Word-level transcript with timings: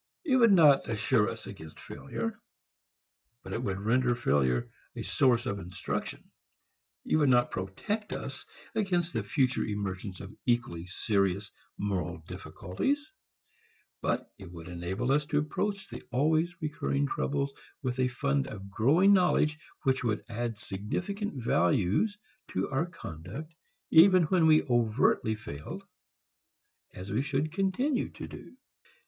It 0.25 0.35
would 0.37 0.51
not 0.51 0.89
assure 0.89 1.29
us 1.29 1.45
against 1.45 1.79
failure, 1.79 2.41
but 3.43 3.53
it 3.53 3.61
would 3.61 3.79
render 3.79 4.15
failure 4.15 4.71
a 4.95 5.03
source 5.03 5.45
of 5.45 5.59
instruction. 5.59 6.31
It 7.05 7.17
would 7.17 7.29
not 7.29 7.51
protect 7.51 8.11
us 8.11 8.47
against 8.73 9.13
the 9.13 9.21
future 9.21 9.63
emergence 9.63 10.19
of 10.19 10.35
equally 10.47 10.87
serious 10.87 11.51
moral 11.77 12.17
difficulties, 12.27 13.11
but 14.01 14.27
it 14.39 14.51
would 14.51 14.67
enable 14.67 15.11
us 15.11 15.27
to 15.27 15.37
approach 15.37 15.87
the 15.89 16.01
always 16.11 16.59
recurring 16.63 17.05
troubles 17.05 17.53
with 17.83 17.99
a 17.99 18.07
fund 18.07 18.47
of 18.47 18.71
growing 18.71 19.13
knowledge 19.13 19.59
which 19.83 20.03
would 20.03 20.25
add 20.27 20.57
significant 20.57 21.35
values 21.43 22.17
to 22.53 22.71
our 22.71 22.87
conduct 22.87 23.53
even 23.91 24.23
when 24.23 24.47
we 24.47 24.63
overtly 24.63 25.35
failed 25.35 25.83
as 26.91 27.11
we 27.11 27.21
should 27.21 27.51
continue 27.51 28.09
to 28.09 28.27
do. 28.27 28.57